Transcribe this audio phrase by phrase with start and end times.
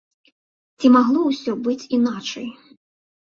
[0.79, 2.47] Ці магло ўсё быць іначай?